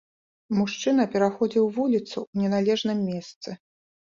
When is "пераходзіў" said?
1.15-1.69